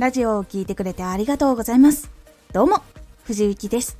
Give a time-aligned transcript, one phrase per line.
[0.00, 2.10] ラジオを聴いてくれてありがとうございます。
[2.54, 2.82] どうも、
[3.24, 3.98] 藤幸です。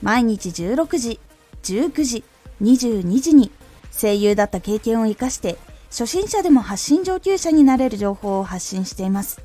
[0.00, 1.18] 毎日16時、
[1.64, 2.24] 19時、
[2.62, 3.50] 22時に
[3.90, 5.58] 声優だった経験を活かして
[5.90, 9.42] 初心者でも発信上級者になれる情報を発信しています。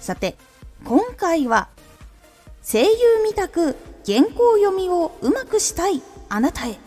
[0.00, 0.38] さて、
[0.86, 1.68] 今回は
[2.62, 2.88] 声優
[3.22, 3.76] みたく
[4.06, 6.00] 原稿読みをうまくしたい
[6.30, 6.78] あなたへ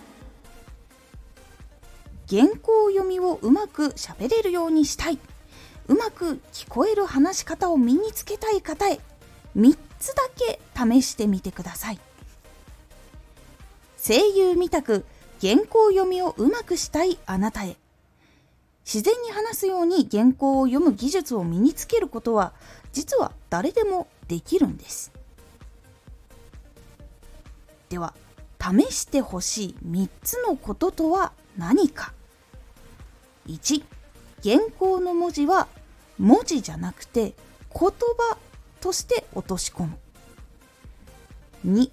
[2.27, 5.19] 原稿読みをうまく喋れるようにしたい
[5.87, 8.99] うまく聞こえる話し方を身につけたい方へ
[9.57, 11.99] 3つだけ試してみてください。
[14.05, 15.05] 声優みたく
[15.41, 17.77] 原稿読みをうまくしたいあなたへ。
[18.85, 22.53] 自然に話すように原稿を読む技術を身につけることは
[22.91, 25.11] 実は誰でもできるんです。
[27.89, 28.13] では
[28.59, 32.13] 試してほしい3つのこととは何か。
[33.47, 33.83] 1
[34.43, 35.67] 原稿の文字は
[36.19, 37.33] 文字じゃなくて
[37.73, 38.37] 言葉
[38.81, 39.97] として落とし込む。
[41.65, 41.89] 2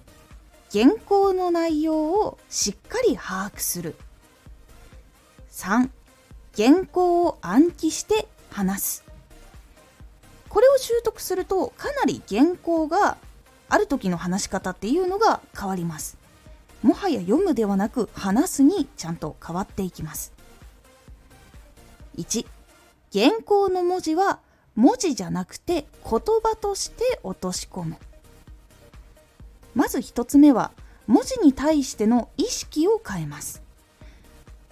[0.73, 3.95] 原稿の内容をしっかり把握する。
[5.51, 5.89] 3
[6.55, 9.03] 原稿を暗記して話す。
[10.49, 13.17] これを習得するとかなり原稿が
[13.69, 16.17] ある時の話し方っていうのが変わります。
[16.81, 20.33] もはや読むではなく話すにちゃんと変わっていきます。
[22.21, 22.45] 1
[23.13, 24.39] 原稿の文字は
[24.75, 26.11] 文字じゃなくて言
[26.43, 27.97] 葉として落とし込む。
[29.73, 30.71] まず1つ目は
[31.07, 33.61] 文字に対しての意識を変えます。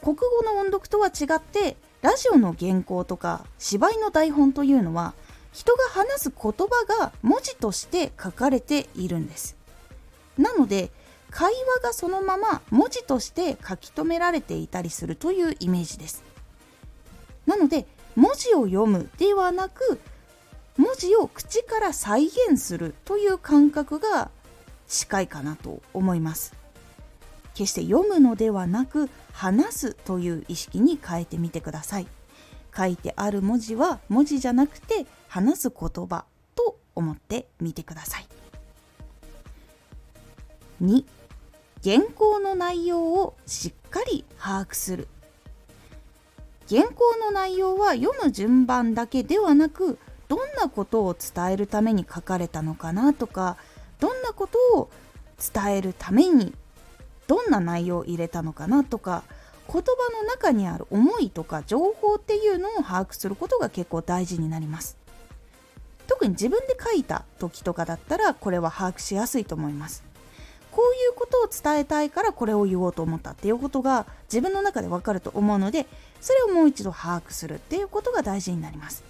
[0.01, 5.13] 国語の音読とは違ってラジオの原稿とか芝居の台本というのは
[5.51, 9.57] 人が話す言葉が文字として書かれているんです。
[10.37, 10.91] なので
[11.29, 16.28] 会話がそのまま文字として書き留められていたりするというイメージです。
[17.49, 19.99] なので文字を読むではなく
[20.77, 24.29] 文字を口から再現するという感覚が
[24.87, 26.53] 近いかなと思います。
[27.55, 32.07] 決して読むのではなく話すという意識に変えてみてください。
[32.77, 38.27] 書いてある文字は文字じゃなくて話す言葉と思ってみてください。
[40.83, 41.03] 2
[41.83, 45.07] 原稿の内容をしっかり把握する。
[46.69, 49.97] 原稿の内容は読む順番だけではなく
[50.27, 53.57] どんなことを伝えるために書かれたのかなとか
[53.99, 54.89] どんなことを
[55.53, 56.53] 伝えるために
[57.27, 59.23] どんな内容を入れたのかなとか
[59.71, 59.81] 言葉
[60.21, 64.97] の中にある思いとか情報っていうのを把握することが結構大事になります。
[66.07, 70.08] 特に自分で書いた時とかだったらこれは把握しやすいと思います。
[70.71, 75.87] こういうことを伝えたいからこれを言おうと思ったっていうことが自分の中でわかると思うので
[76.21, 79.03] それをもう一度把握するっていうことが大事になります。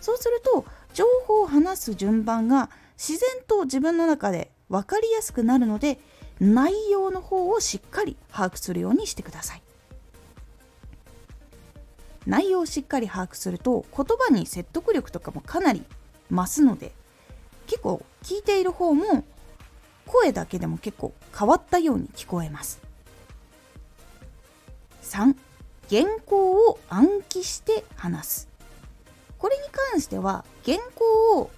[0.00, 5.98] そうすると情報を話す順番が自然と自分の中で分かりやすくなるので
[6.40, 9.62] 内容の方をしっかり把握するようにしてください。
[12.26, 15.84] 内容をしっかり把握すると言葉に説得力とかもかなり
[16.30, 16.92] 増すので
[17.66, 19.24] 結構聞いている方も
[20.06, 22.80] 声だけでも結構変わったように聞こえます。
[25.02, 25.34] 3
[25.90, 28.48] 原稿を暗記して話す。
[29.38, 31.50] これに関しては原稿を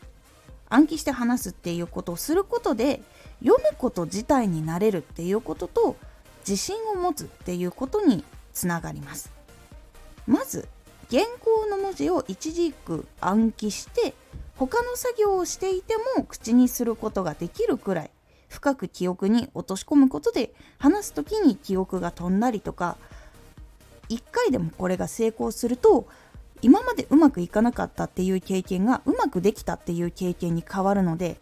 [0.69, 3.03] 暗記して話すっていうことをすることで
[3.41, 5.97] 読むこと自体になれるっていうことと
[6.41, 9.31] 自信を持つっていうことにつながります。
[10.27, 10.69] まず
[11.11, 14.15] 原稿の文字を一軸暗記して
[14.57, 18.11] 他の作業をしていても口にすることができるくらい。
[18.55, 22.97] 深く記憶に落とし込むことで話す時に記憶が飛んだりとか
[24.09, 26.07] 1回でもこれが成功すると
[26.63, 31.37] 今までうまくいかなかったっていう経験がうまくできたっていう経験に変わるので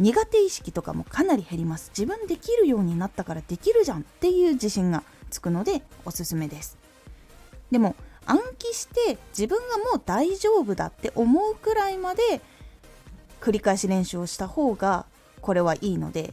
[0.00, 1.92] 苦手意識とかもかなり減ります。
[1.96, 6.76] 自分できるようになったからできるじゃんっていう自信がつくのでおすすめです。
[7.70, 7.94] でも
[8.26, 12.40] 暗記して自分がもう大丈夫だって思うくらいまで
[13.40, 15.06] 繰り返し練習をした方が
[15.44, 16.32] これはいいので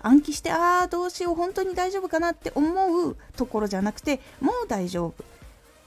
[0.00, 5.24] 暗記してああどうしよう本当に大丈夫かなって思うところじゃなくてもう大丈夫。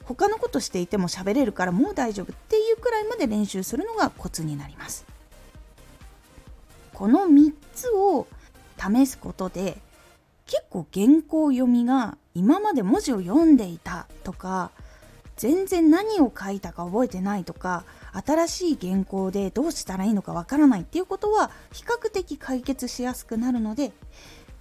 [0.03, 5.05] 他のことしていても喋れるからもう大丈夫っていうくらいまで練習するのがコツになります。
[6.93, 8.27] この3つを
[8.77, 9.79] 試すことで
[10.45, 14.69] 結構原稿読みが今まで文字を読んでいたとか
[15.37, 17.83] 全然何を書いたか覚えてないとか
[18.13, 23.91] 新しい原稿でどうしたらいいのかわからないっていうことは比較的解決しやすくなるので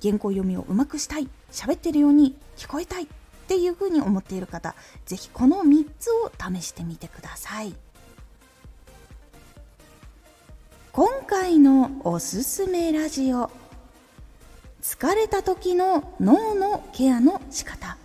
[0.03, 3.07] 原稿読みをうまくしたい喋ってるように聞こえたいっ
[3.49, 4.75] ていうふうに思っている方
[5.07, 7.75] 是非この3つを試してみてください。
[10.93, 13.51] 今回のおすすめラジオ。
[14.83, 17.97] 疲れた時の脳のケアの仕方。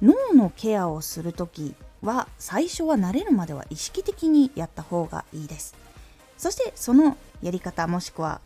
[0.00, 5.74] 脳のケアをする時は最初は慣れるまでは意識的にやった方がいいです。
[6.38, 8.40] そしてそのやり方もしくは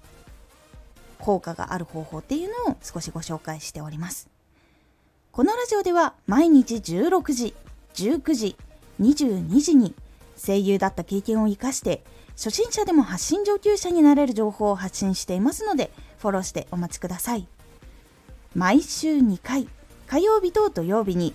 [1.18, 4.28] 効果がある方法っていうのを少しご紹介しております。
[5.32, 7.54] このラジオでは毎日16時
[7.94, 8.56] 19時
[9.00, 9.94] 22時に
[10.36, 17.46] 声優だった経験を生かして初心者でも発信上級者になれる情報を発信していますのでフォローしてお待ちください。
[18.54, 19.68] 毎週2回
[20.06, 21.34] 火曜日と土曜日に